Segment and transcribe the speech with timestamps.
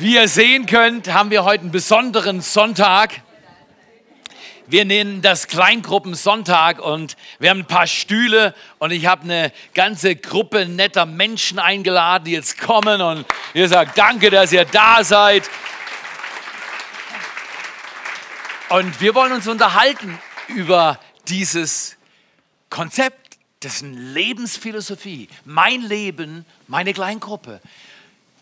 [0.00, 3.20] Wie ihr sehen könnt, haben wir heute einen besonderen Sonntag.
[4.66, 10.16] Wir nennen das Kleingruppensonntag und wir haben ein paar Stühle und ich habe eine ganze
[10.16, 15.50] Gruppe netter Menschen eingeladen, die jetzt kommen und ihr sagt danke, dass ihr da seid.
[18.70, 20.98] Und wir wollen uns unterhalten über
[21.28, 21.98] dieses
[22.70, 27.60] Konzept, dessen Lebensphilosophie, mein Leben, meine Kleingruppe.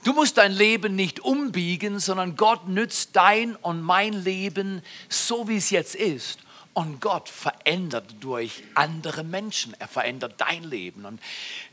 [0.04, 5.56] Du musst dein Leben nicht umbiegen, sondern Gott nützt dein und mein Leben so, wie
[5.56, 6.38] es jetzt ist.
[6.78, 9.74] Und Gott verändert durch andere Menschen.
[9.80, 11.06] Er verändert dein Leben.
[11.06, 11.20] Und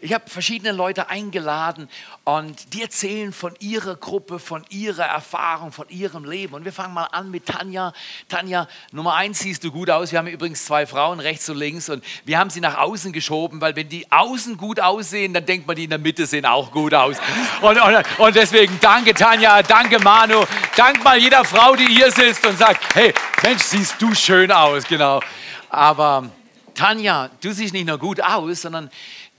[0.01, 1.89] ich habe verschiedene Leute eingeladen
[2.23, 6.55] und die erzählen von ihrer Gruppe, von ihrer Erfahrung, von ihrem Leben.
[6.55, 7.93] Und wir fangen mal an mit Tanja.
[8.29, 10.11] Tanja, Nummer eins siehst du gut aus.
[10.11, 13.61] Wir haben übrigens zwei Frauen rechts und links und wir haben sie nach außen geschoben,
[13.61, 16.71] weil wenn die außen gut aussehen, dann denkt man, die in der Mitte sehen auch
[16.71, 17.17] gut aus.
[17.61, 20.43] Und, und, und deswegen danke Tanja, danke Manu,
[20.75, 23.13] dank mal jeder Frau, die hier sitzt und sagt, hey,
[23.43, 25.21] Mensch, siehst du schön aus genau.
[25.69, 26.29] Aber
[26.73, 28.89] Tanja, du siehst nicht nur gut aus, sondern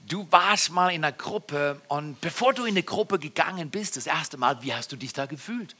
[0.07, 4.07] du warst mal in einer Gruppe und bevor du in eine Gruppe gegangen bist, das
[4.07, 5.75] erste Mal, wie hast du dich da gefühlt?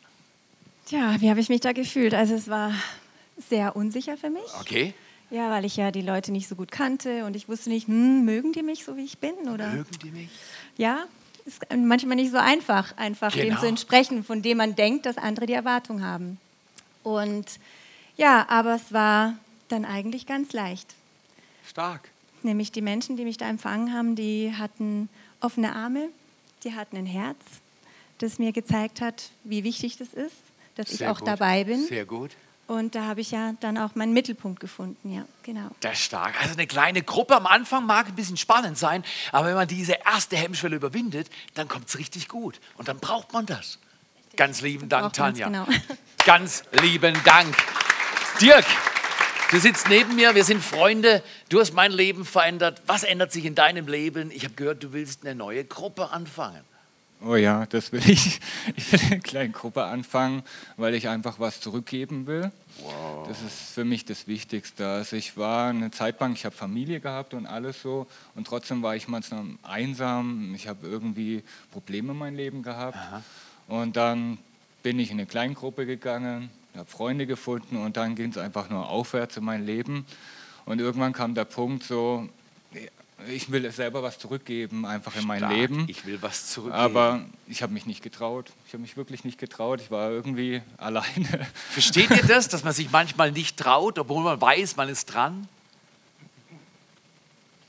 [0.89, 2.13] Ja, wie habe ich mich da gefühlt?
[2.13, 2.71] Also es war
[3.49, 4.43] sehr unsicher für mich.
[4.59, 4.93] Okay.
[5.29, 8.23] Ja, weil ich ja die Leute nicht so gut kannte und ich wusste nicht, hm,
[8.23, 9.33] mögen die mich so, wie ich bin?
[9.53, 9.67] Oder?
[9.71, 10.29] Mögen die mich?
[10.77, 11.03] Ja,
[11.45, 13.45] ist manchmal nicht so einfach, einfach Genau.
[13.55, 16.39] dem zu entsprechen, von dem man denkt, dass andere die Erwartung haben.
[17.03, 17.45] Und
[18.17, 19.33] ja, aber es war
[19.69, 20.95] dann eigentlich ganz leicht.
[21.67, 22.09] Stark.
[22.43, 25.09] Nämlich die Menschen, die mich da empfangen haben, die hatten
[25.41, 26.09] offene Arme,
[26.63, 27.37] die hatten ein Herz,
[28.19, 30.35] das mir gezeigt hat, wie wichtig das ist,
[30.75, 31.27] dass ich Sehr auch gut.
[31.27, 31.85] dabei bin.
[31.85, 32.31] Sehr gut.
[32.67, 35.69] Und da habe ich ja dann auch meinen Mittelpunkt gefunden, ja, genau.
[35.79, 36.39] Das ist stark.
[36.41, 39.93] Also eine kleine Gruppe am Anfang mag ein bisschen spannend sein, aber wenn man diese
[40.05, 42.59] erste Hemmschwelle überwindet, dann kommt es richtig gut.
[42.77, 43.79] Und dann braucht man das.
[44.35, 45.65] Ganz lieben Dank, braucht man's, Tanja.
[45.65, 45.79] genau.
[46.25, 47.55] Ganz lieben Dank.
[48.41, 48.65] Dirk,
[49.49, 51.23] du sitzt neben mir, wir sind Freunde.
[51.49, 52.83] Du hast mein Leben verändert.
[52.85, 54.29] Was ändert sich in deinem Leben?
[54.29, 56.61] Ich habe gehört, du willst eine neue Gruppe anfangen.
[57.25, 58.39] Oh ja, das will ich.
[58.75, 60.43] Ich will eine kleine Gruppe anfangen,
[60.75, 62.51] weil ich einfach was zurückgeben will.
[63.27, 64.87] Das ist für mich das Wichtigste.
[64.87, 68.05] Also ich war eine Zeit lang, ich habe Familie gehabt und alles so
[68.35, 70.53] und trotzdem war ich manchmal einsam.
[70.53, 72.99] Ich habe irgendwie Probleme in meinem Leben gehabt.
[73.67, 74.37] Und dann
[74.83, 78.89] bin ich in eine Kleingruppe gegangen, habe Freunde gefunden und dann ging es einfach nur
[78.89, 80.05] aufwärts in mein Leben.
[80.65, 82.27] Und irgendwann kam der Punkt so,
[83.29, 85.53] ich will selber was zurückgeben, einfach in mein Stark.
[85.53, 85.85] Leben.
[85.87, 86.79] Ich will was zurückgeben.
[86.79, 88.51] Aber ich habe mich nicht getraut.
[88.67, 89.81] Ich habe mich wirklich nicht getraut.
[89.81, 91.47] Ich war irgendwie alleine.
[91.71, 95.47] Versteht ihr das, dass man sich manchmal nicht traut, obwohl man weiß, man ist dran?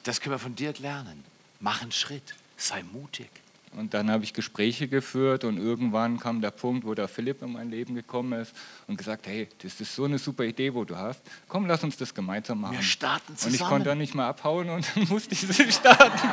[0.03, 1.25] Das können wir von Dirk lernen.
[1.61, 3.31] Mach einen Schritt, sei mutig.
[3.77, 7.53] Und dann habe ich Gespräche geführt und irgendwann kam der Punkt, wo der Philipp in
[7.53, 8.53] mein Leben gekommen ist
[8.87, 11.21] und gesagt, hey, das ist so eine super Idee, wo du hast.
[11.49, 12.77] Komm, lass uns das gemeinsam machen.
[12.77, 13.71] Wir starten und ich zusammen.
[13.71, 16.29] konnte dann nicht mehr abhauen und dann musste ich sie starten.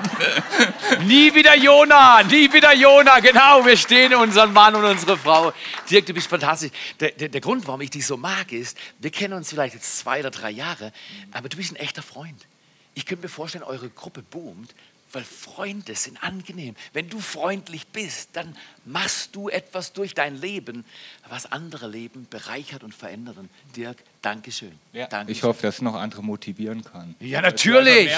[1.07, 3.65] Nie wieder Jona, nie wieder Jona, genau.
[3.65, 5.51] Wir stehen unseren Mann und unsere Frau.
[5.89, 6.71] Dirk, du bist fantastisch.
[6.99, 9.97] Der, der, der Grund, warum ich dich so mag, ist, wir kennen uns vielleicht jetzt
[9.97, 10.91] zwei oder drei Jahre,
[11.31, 12.47] aber du bist ein echter Freund.
[12.93, 14.73] Ich könnte mir vorstellen, eure Gruppe boomt,
[15.11, 16.75] weil Freunde sind angenehm.
[16.91, 20.83] Wenn du freundlich bist, dann machst du etwas durch dein Leben,
[21.29, 23.37] was andere Leben bereichert und verändert.
[23.37, 24.77] Und Dirk, Dankeschön.
[24.91, 25.37] Ja, Dankeschön.
[25.37, 27.15] ich hoffe, dass es noch andere motivieren kann.
[27.19, 28.11] Ja, natürlich.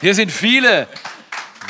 [0.00, 0.86] Hier sind viele.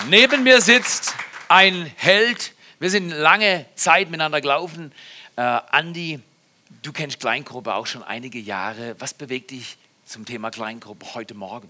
[0.08, 1.14] Neben mir sitzt
[1.48, 2.52] ein Held.
[2.78, 4.92] Wir sind lange Zeit miteinander gelaufen.
[5.36, 6.20] Äh, Andi,
[6.82, 8.94] du kennst Kleingruppe auch schon einige Jahre.
[8.98, 11.68] Was bewegt dich zum Thema Kleingruppe heute Morgen?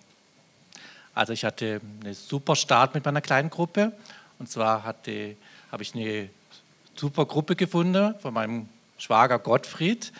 [1.14, 3.92] Also ich hatte einen super Start mit meiner kleinen Gruppe.
[4.38, 5.36] Und zwar hatte,
[5.70, 6.30] habe ich eine
[6.94, 10.12] super Gruppe gefunden von meinem Schwager Gottfried.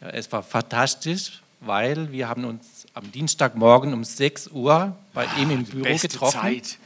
[0.00, 5.50] Ja, es war fantastisch, weil wir haben uns am Dienstagmorgen um 6 Uhr bei ihm
[5.50, 6.40] im Büro Beste getroffen.
[6.40, 6.78] Zeit.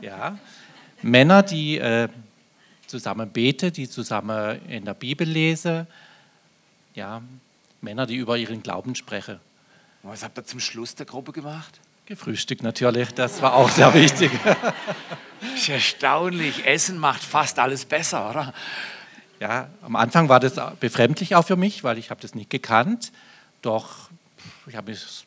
[0.00, 0.38] Ja.
[1.02, 2.08] Männer, die äh,
[2.86, 5.86] zusammen beten, die zusammen in der Bibel lesen.
[6.94, 7.22] Ja,
[7.80, 9.38] Männer, die über ihren Glauben sprechen.
[10.02, 11.80] Was habt ihr zum Schluss der Gruppe gemacht?
[12.10, 14.32] Gefrühstückt natürlich, das war auch sehr wichtig.
[15.54, 16.66] Ist erstaunlich.
[16.66, 18.52] Essen macht fast alles besser, oder?
[19.38, 23.12] Ja, am Anfang war das befremdlich auch für mich, weil ich habe das nicht gekannt.
[23.62, 24.10] Doch
[24.66, 25.24] ich habe mich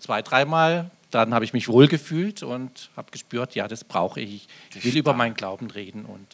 [0.00, 4.48] zwei, dreimal, dann habe ich mich wohl gefühlt und habe gespürt, ja, das brauche ich.
[4.74, 6.06] Ich will über meinen Glauben reden.
[6.06, 6.26] Und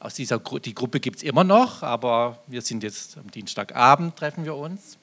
[0.00, 4.16] aus dieser Gru die Gruppe gibt es immer noch, aber wir sind jetzt am Dienstagabend,
[4.16, 4.98] treffen wir uns.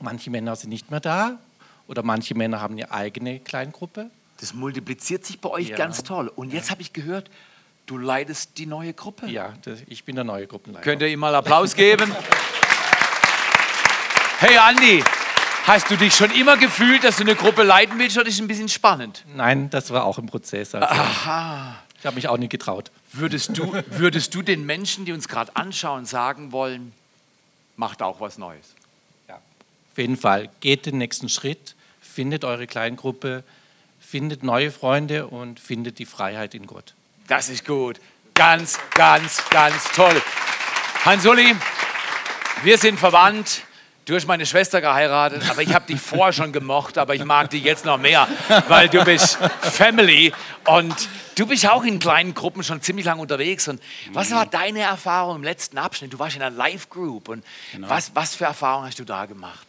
[0.00, 1.38] Manche Männer sind nicht mehr da
[1.88, 4.10] oder manche Männer haben eine eigene Kleingruppe.
[4.40, 5.76] Das multipliziert sich bei euch Ja.
[5.76, 6.28] ganz toll.
[6.34, 7.28] Und jetzt habe ich gehört,
[7.86, 9.28] Du leitest die neue Gruppe.
[9.28, 10.84] Ja, das, ich bin der neue Gruppenleiter.
[10.84, 12.14] Könnt ihr ihm mal Applaus geben?
[14.40, 15.02] Hey Andi,
[15.64, 18.46] hast du dich schon immer gefühlt, dass du eine Gruppe leiten willst oder ist ein
[18.46, 19.24] bisschen spannend?
[19.34, 20.74] Nein, das war auch im Prozess.
[20.74, 21.76] Also Aha.
[21.98, 22.90] ich habe mich auch nicht getraut.
[23.14, 26.92] Würdest du, würdest du den Menschen, die uns gerade anschauen, sagen wollen,
[27.76, 28.74] macht auch was Neues?
[29.30, 29.36] Ja.
[29.36, 31.74] Auf jeden Fall, geht den nächsten Schritt,
[32.18, 33.44] findet eure Kleingruppe,
[34.00, 36.94] findet neue Freunde und findet die Freiheit in Gott.
[37.28, 38.00] Das ist gut.
[38.34, 40.20] Ganz, ganz, ganz toll.
[41.04, 41.54] Hans-Uli,
[42.64, 43.62] wir sind verwandt.
[44.04, 47.50] Du hast meine Schwester geheiratet, aber ich habe dich vorher schon gemocht, aber ich mag
[47.50, 48.26] dich jetzt noch mehr,
[48.66, 50.32] weil du bist Family
[50.64, 53.68] und du bist auch in kleinen Gruppen schon ziemlich lange unterwegs.
[53.68, 53.80] Und
[54.12, 56.12] was war deine Erfahrung im letzten Abschnitt?
[56.12, 57.44] Du warst in einer Live-Group und
[57.78, 59.68] was, was für Erfahrungen hast du da gemacht?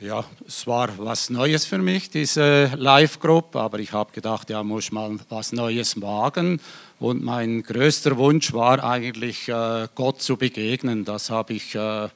[0.00, 4.92] Ja, es war was Neues für mich, diese Live-Gruppe, aber ich habe gedacht, ja, muss
[4.92, 6.60] mal was Neues wagen.
[7.00, 11.04] Und mein größter Wunsch war eigentlich, äh, Gott zu begegnen.
[11.04, 12.08] Das habe ich äh,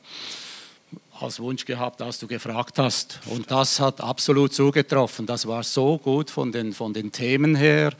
[1.18, 3.18] als Wunsch gehabt, als du gefragt hast.
[3.26, 5.26] Und das hat absolut zugetroffen.
[5.26, 7.94] Das war so gut von den, von den Themen her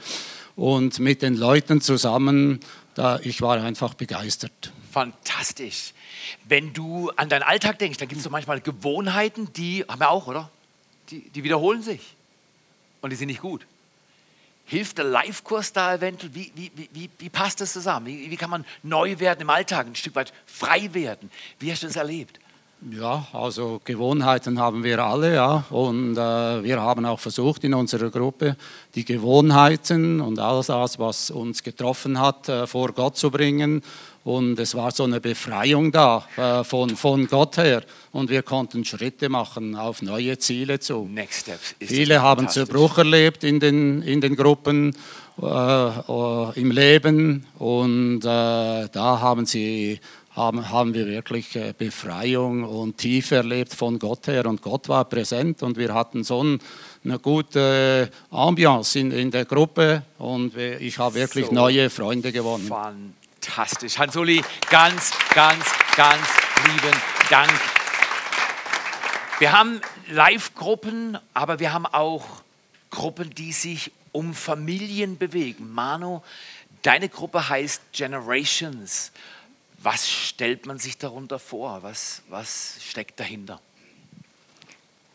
[0.54, 2.60] und mit den Leuten zusammen.
[2.94, 4.70] Da, ich war einfach begeistert.
[4.92, 5.94] Fantastisch.
[6.44, 10.10] Wenn du an deinen Alltag denkst, dann gibt es so manchmal Gewohnheiten, die haben wir
[10.10, 10.50] auch, oder?
[11.08, 12.14] Die, die wiederholen sich.
[13.00, 13.66] Und die sind nicht gut.
[14.66, 16.34] Hilft der Live-Kurs da eventuell?
[16.34, 18.06] Wie, wie, wie, wie passt das zusammen?
[18.06, 21.30] Wie, wie kann man neu werden im Alltag, ein Stück weit frei werden?
[21.58, 22.38] Wie hast du das erlebt?
[22.90, 25.64] Ja, also Gewohnheiten haben wir alle, ja.
[25.70, 28.56] Und äh, wir haben auch versucht in unserer Gruppe
[28.96, 33.82] die Gewohnheiten und alles was uns getroffen hat, äh, vor Gott zu bringen.
[34.24, 37.82] Und es war so eine Befreiung da äh, von, von Gott her.
[38.12, 41.08] Und wir konnten Schritte machen auf neue Ziele zu.
[41.10, 41.74] Next Steps.
[41.78, 42.48] Ist Viele haben.
[42.48, 44.96] Zerbruch erlebt in den, in den Gruppen,
[45.40, 47.46] äh, äh, im Leben.
[47.58, 49.98] Und äh, da haben sie
[50.36, 54.46] haben, haben wir wirklich äh, Befreiung und Tiefe erlebt von Gott her.
[54.46, 56.60] Und Gott war präsent und wir hatten so ein,
[57.04, 61.52] eine gute Ambiance in, in der Gruppe und ich habe wirklich So.
[61.52, 62.70] neue Freunde gewonnen.
[63.42, 63.98] Fantastisch.
[63.98, 64.40] Hans-Uli,
[64.70, 65.64] ganz, ganz,
[65.96, 66.26] ganz
[66.64, 66.96] lieben
[67.28, 67.50] Dank.
[69.40, 72.24] Wir haben Live-Gruppen, aber wir haben auch
[72.90, 75.72] Gruppen, die sich um Familien bewegen.
[75.72, 76.22] Manu,
[76.82, 79.10] deine Gruppe heißt Generations.
[79.78, 81.82] Was stellt man sich darunter vor?
[81.82, 83.60] Was, was steckt dahinter?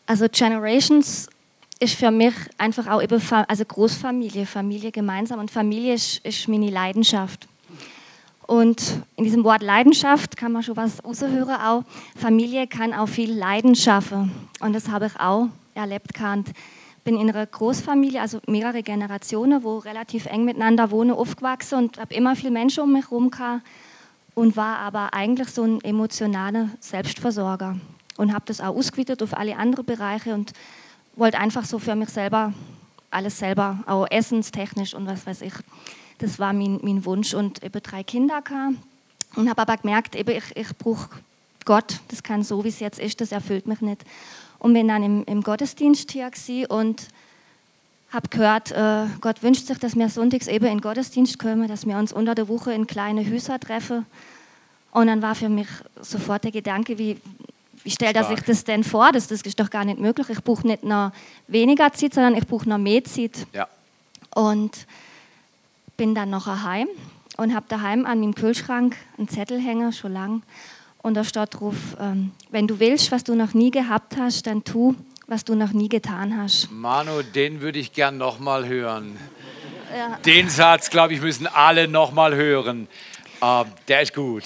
[0.04, 1.30] Also Generations
[1.78, 6.68] ist für mich einfach auch eben also Großfamilie, Familie gemeinsam und Familie ist, ist meine
[6.68, 7.48] Leidenschaft.
[8.48, 11.84] Und in diesem Wort Leidenschaft kann man schon was raushören auch.
[12.16, 16.52] Familie kann auch viel Leiden schaffen und das habe ich auch erlebt gehabt.
[17.04, 22.14] Bin in einer Großfamilie, also mehrere Generationen, wo relativ eng miteinander wohnen, aufgewachsen und habe
[22.14, 23.66] immer viele Menschen um mich herum gehabt
[24.34, 27.76] und war aber eigentlich so ein emotionaler Selbstversorger
[28.16, 30.54] und habe das auch ausgeweitet auf alle anderen Bereiche und
[31.16, 32.54] wollte einfach so für mich selber
[33.10, 35.52] alles selber, auch essenstechnisch und was weiß ich.
[36.18, 38.76] Das war mein, mein Wunsch und eben drei Kinder gehabt
[39.36, 41.08] und habe aber gemerkt, eben ich, ich brauche
[41.64, 44.02] Gott, das kann so, wie es jetzt ist, das erfüllt mich nicht.
[44.58, 46.30] Und bin dann im, im Gottesdienst hier
[46.70, 47.08] und
[48.10, 51.86] habe gehört, äh, Gott wünscht sich, dass wir sonntags eben in den Gottesdienst kommen, dass
[51.86, 54.06] wir uns unter der Woche in kleine Häuser treffen.
[54.92, 55.68] Und dann war für mich
[56.00, 57.18] sofort der Gedanke, wie,
[57.84, 59.12] wie stellt er sich das denn vor?
[59.12, 60.28] Das, das ist doch gar nicht möglich.
[60.30, 61.12] Ich brauche nicht noch
[61.46, 63.46] weniger Zeit, sondern ich brauche noch mehr Zeit.
[63.52, 63.68] Ja.
[64.34, 64.86] Und
[65.98, 66.88] bin dann noch heim
[67.36, 70.42] und habe daheim an meinem Kühlschrank einen Zettel hängen, schon lang.
[71.02, 74.62] Und da steht drauf, ähm, wenn du willst, was du noch nie gehabt hast, dann
[74.64, 74.94] tu,
[75.26, 76.70] was du noch nie getan hast.
[76.70, 79.18] Manu, den würde ich gern nochmal hören.
[80.24, 82.88] Den Satz, glaube ich, müssen alle nochmal hören.
[83.42, 84.44] Ähm, der ist gut.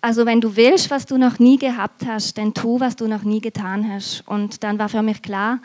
[0.00, 3.22] Also wenn du willst, was du noch nie gehabt hast, dann tu, was du noch
[3.22, 4.22] nie getan hast.
[4.26, 5.58] Und dann war für mich klar,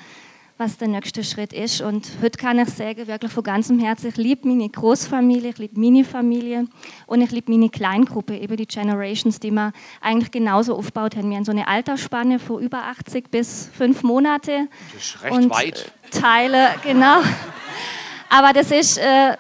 [0.58, 1.82] was der nächste Schritt ist.
[1.82, 5.80] Und heute kann ich sagen, wirklich von ganzem Herzen, ich liebe meine Großfamilie, ich liebe
[5.80, 6.66] meine Familie
[7.06, 9.72] und ich liebe meine Kleingruppe, eben die Generations, die wir
[10.02, 11.30] eigentlich genauso aufgebaut haben.
[11.30, 14.68] Wir haben so eine Altersspanne von über 80 bis 5 Monate.
[14.94, 15.92] Das ist recht und weit.
[16.12, 17.22] Teile, genau.
[18.30, 19.38] Aber das ist, äh,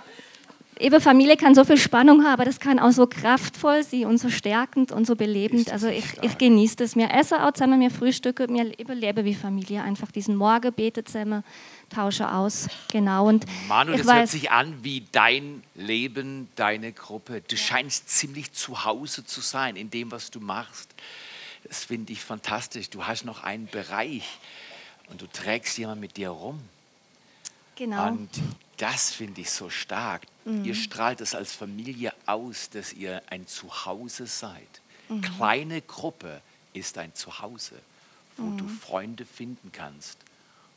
[0.79, 4.17] eben Familie kann so viel Spannung haben, aber das kann auch so kraftvoll sein und
[4.17, 5.71] so stärkend und so belebend.
[5.71, 6.95] Also ich, ich genieße das.
[6.95, 9.81] Wir essen auch zusammen, wir frühstücken, wir eben leben wie Familie.
[9.83, 11.43] Einfach diesen Morgen beten zusammen,
[11.89, 12.67] tauschen aus.
[12.91, 13.27] Genau.
[13.27, 17.41] Und Manu, das hört weiß, sich an wie dein Leben, deine Gruppe.
[17.47, 20.93] Du scheinst ziemlich zu Hause zu sein in dem, was du machst.
[21.63, 22.89] Das finde ich fantastisch.
[22.89, 24.23] Du hast noch einen Bereich
[25.09, 26.59] und du trägst jemanden mit dir rum.
[27.75, 28.07] genau.
[28.09, 28.29] Und
[28.77, 30.23] Das finde ich so stark.
[30.63, 34.81] Ihr strahlt es als Familie aus, dass ihr ein Zuhause seid.
[35.35, 36.41] Kleine Gruppe
[36.73, 37.75] ist ein Zuhause,
[38.37, 40.17] wo du Freunde finden kannst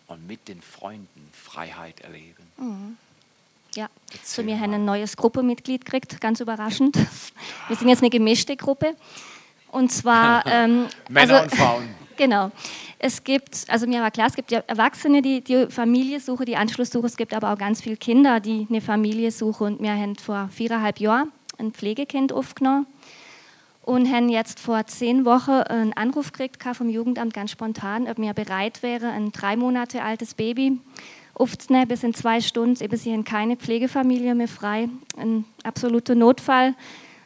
[0.08, 2.96] und mit den Freunden Freiheit erleben.
[3.74, 4.62] Ja, Erzähl so wir mal.
[4.62, 6.96] haben ein neues Gruppenmitglied gekriegt, ganz überraschend.
[7.68, 8.96] Wir sind jetzt eine gemischte Gruppe.
[9.70, 10.44] Und zwar.
[10.46, 11.94] Ähm, Männer also- und Frauen.
[12.16, 12.50] Genau.
[13.02, 16.90] Es gibt, also mir war klar, es gibt Erwachsene, die die Familie suchen, die Anschluss
[16.90, 17.06] suchen.
[17.06, 19.78] Es gibt aber auch ganz viele Kinder, die eine Familie suchen.
[19.78, 22.86] Und wir haben vor viereinhalb Jahren ein Pflegekind aufgenommen
[23.82, 28.34] und haben jetzt vor zehn Wochen einen Anruf gekriegt vom Jugendamt ganz spontan, ob mir
[28.34, 30.78] bereit wäre, ein drei Monate altes Baby
[31.32, 32.84] aufzunehmen bis in zwei Stunden.
[32.84, 34.90] Eben, sie haben keine Pflegefamilie mehr frei.
[35.16, 36.74] Ein absoluter Notfall.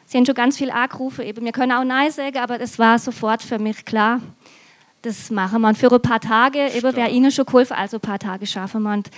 [0.07, 1.25] Sie haben schon ganz viel angerufen.
[1.25, 4.21] Eben, wir können auch Nein sagen, aber es war sofort für mich klar,
[5.05, 5.69] das machen wir.
[5.69, 8.83] Und für ein paar Tage, eben wäre Ihnen schon geholfen, also ein paar Tage schaffen
[8.83, 8.93] wir.
[8.93, 9.11] Und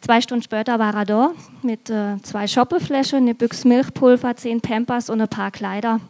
[0.00, 1.30] zwei Stunden später war er da
[1.62, 6.00] mit äh, zwei Shoppeflaschen, eine Büchse Milchpulver, zehn Pampers und ein paar Kleider.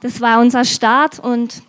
[0.00, 1.62] Das war unser Start und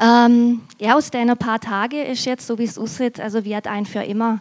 [0.00, 3.84] ähm, ja, aus den paar Tagen ist jetzt, so wie es aussieht, also wird ein
[3.84, 4.40] für immer.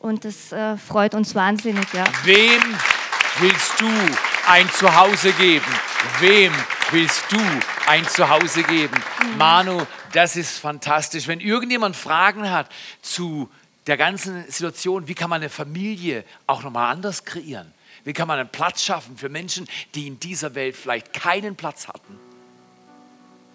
[0.00, 2.04] Und das äh, freut uns wahnsinnig, ja.
[2.24, 2.62] Wem
[3.40, 3.88] willst du
[4.48, 5.66] ein Zuhause geben?
[6.20, 6.52] Wem
[6.90, 7.38] willst du
[7.88, 8.94] ein Zuhause geben?
[9.38, 9.78] Manu,
[10.16, 11.28] das ist fantastisch.
[11.28, 12.70] Wenn irgendjemand Fragen hat
[13.02, 13.50] zu
[13.86, 17.72] der ganzen Situation, wie kann man eine Familie auch nochmal anders kreieren?
[18.04, 21.88] Wie kann man einen Platz schaffen für Menschen, die in dieser Welt vielleicht keinen Platz
[21.88, 22.18] hatten?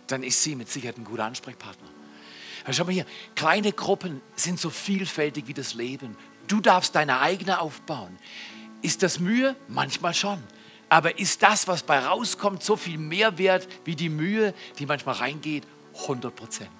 [0.07, 1.87] Dann ist sie mit Sicherheit ein guter Ansprechpartner.
[2.69, 6.15] Schau mal hier, kleine Gruppen sind so vielfältig wie das Leben.
[6.47, 8.19] Du darfst deine eigene aufbauen.
[8.81, 9.55] Ist das Mühe?
[9.67, 10.43] Manchmal schon.
[10.89, 15.15] Aber ist das, was bei rauskommt, so viel mehr wert wie die Mühe, die manchmal
[15.15, 15.63] reingeht?
[15.93, 16.71] 100 Prozent.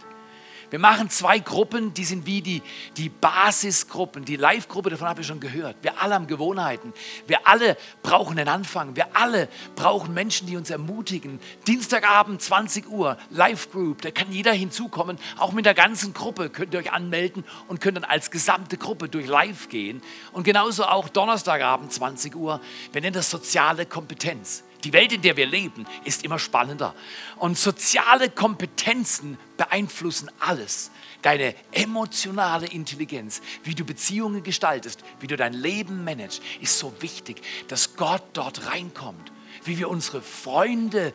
[0.72, 2.62] Wir machen zwei Gruppen, die sind wie die,
[2.96, 5.76] die Basisgruppen, die Live-Gruppe, davon habe ich schon gehört.
[5.82, 6.94] Wir alle haben Gewohnheiten.
[7.28, 8.96] Wir alle brauchen einen Anfang.
[8.96, 11.42] Wir alle brauchen Menschen, die uns ermutigen.
[11.68, 15.20] Dienstagabend, 20 Uhr, Live-Group, da kann jeder hinzukommen.
[15.38, 19.10] Auch mit der ganzen Gruppe könnt ihr euch anmelden und könnt dann als gesamte Gruppe
[19.10, 20.02] durch Live gehen.
[20.32, 22.62] Und genauso auch Donnerstagabend, 20 Uhr.
[22.94, 24.64] Wir nennen das soziale Kompetenz.
[24.84, 26.96] Die Welt, in der wir leben, ist immer spannender.
[27.38, 30.92] Und soziale Kompetenzen beeinflussen alles.
[31.22, 37.42] Deine emotionale Intelligenz, wie du Beziehungen gestaltest, wie du dein Leben managst, ist so wichtig,
[37.68, 39.32] dass Gott dort reinkommt.
[39.64, 41.14] Wie wir unsere Freunde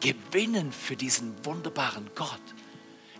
[0.00, 2.42] gewinnen für diesen wunderbaren Gott.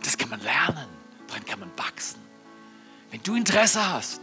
[0.04, 0.86] Das kann man lernen,
[1.26, 2.20] daran kann man wachsen.
[3.10, 4.20] Wenn du Interesse hast,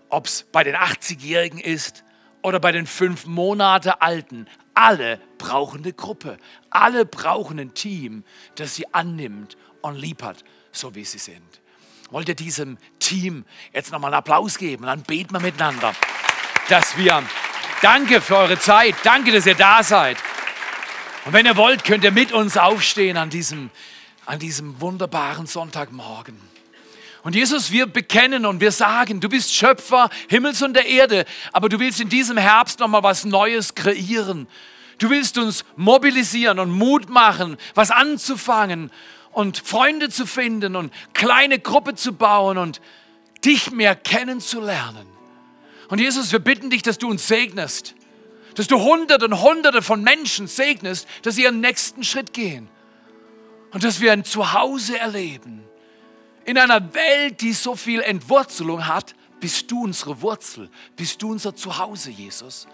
[0.10, 2.04] ob es bei den 80-Jährigen ist
[2.42, 4.48] oder bei den fünf Monate Alten.
[4.74, 6.38] Alle brauchen eine Gruppe.
[6.70, 8.24] Alle brauchen ein Team,
[8.56, 11.62] das sie annimmt und lieb hat, so wie sie sind.
[12.10, 13.44] Wollt ihr diesem Team
[13.74, 14.86] jetzt nochmal einen Applaus geben?
[14.86, 15.94] Dann beten wir miteinander,
[16.70, 17.24] dass wir.
[17.82, 18.96] Danke für eure Zeit.
[19.04, 20.18] Danke, dass ihr da seid.
[21.26, 23.70] Und wenn ihr wollt, könnt ihr mit uns aufstehen an diesem,
[24.26, 26.40] an diesem wunderbaren Sonntagmorgen.
[27.24, 31.68] Und Jesus, wir bekennen und wir sagen, du bist Schöpfer Himmels und der Erde, aber
[31.68, 34.48] du willst in diesem Herbst nochmal was Neues kreieren.
[35.00, 38.92] Du willst uns mobilisieren und Mut machen, was anzufangen
[39.32, 42.82] und Freunde zu finden und kleine Gruppe zu bauen und
[43.44, 45.17] dich mehr kennenzulernen.
[45.88, 47.96] Und Jesus, wir bitten dich, dass du uns segnest,
[48.56, 52.70] dass du Hunderte und Hunderte von Menschen segnest, dass sie ihren nächsten Schritt gehen
[53.72, 55.64] und dass wir ein Zuhause erleben.
[56.46, 61.56] In einer Welt, die so viel Entwurzelung hat, bist du unsere Wurzel, bist du unser
[61.56, 62.68] Zuhause, Jesus.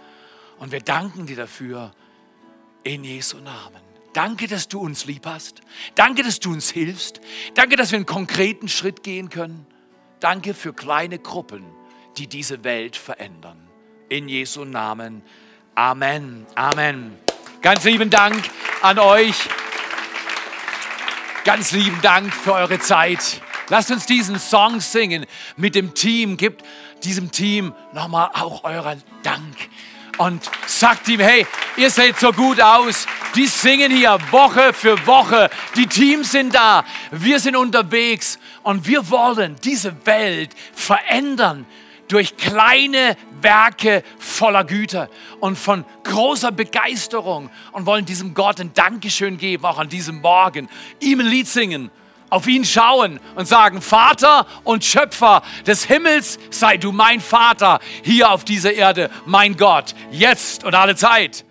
[0.60, 1.92] Und wir danken dir dafür
[2.84, 3.82] in Jesu Namen.
[4.14, 5.62] Danke, dass du uns lieb hast.
[5.96, 7.20] Danke, dass du uns hilfst.
[7.56, 9.66] Danke, dass wir einen konkreten Schritt gehen können.
[10.20, 11.66] Danke für kleine Gruppen,
[12.18, 13.58] die diese Welt verändern.
[14.10, 15.24] In Jesu Namen.
[15.76, 16.46] Amen.
[16.56, 17.18] Amen.
[17.62, 18.44] Ganz lieben Dank
[18.82, 19.36] an euch.
[21.44, 23.42] Ganz lieben Dank für eure Zeit.
[23.70, 25.26] Lasst uns diesen Song singen
[25.58, 26.38] mit dem Team.
[26.38, 26.64] Gebt
[27.04, 29.56] diesem Team nochmal auch euren Dank
[30.18, 33.08] und sagt ihm, hey, ihr seht so gut aus.
[33.36, 35.50] Die singen hier Woche für Woche.
[35.76, 36.86] Die Teams sind da.
[37.12, 41.66] Wir sind unterwegs und wir wollen diese Welt verändern
[42.14, 49.40] durch kleine Werke voller Güte und von großer Begeisterung und wollen diesem Gott ein Dankeschön
[49.40, 50.70] geben, auch an diesem Morgen.
[51.00, 51.90] Ihm ein Lied singen
[52.30, 58.32] auf ihn schauen und sagen, Vater und Schöpfer des Himmels, sei du mein Vater hier
[58.32, 61.46] auf dieser Erde, mein Gott, jetzt und alle Zeit.